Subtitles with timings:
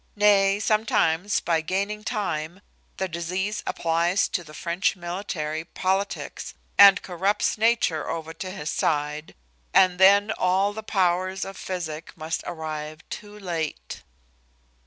[0.15, 2.61] Nay, sometimes by gaining time
[2.97, 9.35] the disease applies to the French military politics, and corrupts nature over to his side,
[9.75, 14.01] and then all the powers of physic must arrive too late.